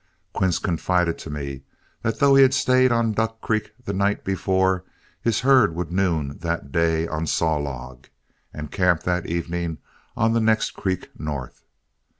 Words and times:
Quince 0.33 0.57
confided 0.57 1.19
to 1.19 1.29
me 1.29 1.61
that 2.01 2.17
though 2.17 2.33
he 2.33 2.41
had 2.41 2.55
stayed 2.55 2.91
on 2.91 3.11
Duck 3.11 3.39
Creek 3.39 3.71
the 3.85 3.93
night 3.93 4.23
before, 4.25 4.83
his 5.21 5.41
herd 5.41 5.75
would 5.75 5.91
noon 5.91 6.39
that 6.39 6.71
day 6.71 7.07
on 7.07 7.27
Saw 7.27 7.57
Log, 7.57 8.07
and 8.51 8.71
camp 8.71 9.03
that 9.03 9.27
evening 9.27 9.77
on 10.17 10.33
the 10.33 10.41
next 10.41 10.71
creek 10.71 11.11
north. 11.19 11.65